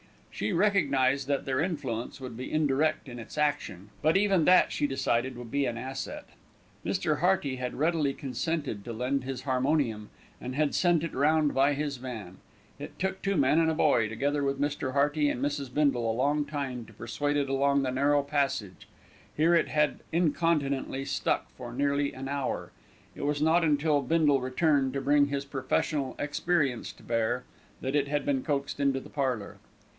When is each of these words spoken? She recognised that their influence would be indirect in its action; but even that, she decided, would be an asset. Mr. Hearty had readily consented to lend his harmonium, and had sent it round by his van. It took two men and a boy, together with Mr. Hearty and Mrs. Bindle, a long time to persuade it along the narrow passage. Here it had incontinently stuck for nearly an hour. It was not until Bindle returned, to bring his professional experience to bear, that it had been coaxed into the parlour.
She 0.31 0.51
recognised 0.51 1.27
that 1.27 1.45
their 1.45 1.59
influence 1.59 2.19
would 2.19 2.35
be 2.35 2.51
indirect 2.51 3.07
in 3.07 3.19
its 3.19 3.37
action; 3.37 3.91
but 4.01 4.17
even 4.17 4.45
that, 4.45 4.71
she 4.71 4.87
decided, 4.87 5.37
would 5.37 5.51
be 5.51 5.67
an 5.67 5.77
asset. 5.77 6.25
Mr. 6.83 7.19
Hearty 7.19 7.57
had 7.57 7.75
readily 7.75 8.15
consented 8.15 8.83
to 8.85 8.93
lend 8.93 9.23
his 9.23 9.43
harmonium, 9.43 10.09
and 10.39 10.55
had 10.55 10.73
sent 10.73 11.03
it 11.03 11.13
round 11.13 11.53
by 11.53 11.75
his 11.75 11.97
van. 11.97 12.37
It 12.79 12.97
took 12.97 13.21
two 13.21 13.35
men 13.37 13.59
and 13.59 13.69
a 13.69 13.75
boy, 13.75 14.09
together 14.09 14.43
with 14.43 14.59
Mr. 14.59 14.93
Hearty 14.93 15.29
and 15.29 15.43
Mrs. 15.43 15.71
Bindle, 15.71 16.09
a 16.09 16.13
long 16.13 16.45
time 16.45 16.85
to 16.85 16.93
persuade 16.93 17.37
it 17.37 17.49
along 17.49 17.83
the 17.83 17.91
narrow 17.91 18.23
passage. 18.23 18.87
Here 19.37 19.53
it 19.53 19.67
had 19.67 19.99
incontinently 20.11 21.05
stuck 21.05 21.51
for 21.51 21.71
nearly 21.71 22.13
an 22.13 22.27
hour. 22.27 22.71
It 23.15 23.25
was 23.25 23.43
not 23.43 23.63
until 23.63 24.01
Bindle 24.01 24.41
returned, 24.41 24.93
to 24.93 25.01
bring 25.01 25.27
his 25.27 25.45
professional 25.45 26.15
experience 26.17 26.91
to 26.93 27.03
bear, 27.03 27.43
that 27.81 27.95
it 27.95 28.07
had 28.07 28.25
been 28.25 28.41
coaxed 28.41 28.79
into 28.79 28.99
the 28.99 29.09
parlour. 29.11 29.57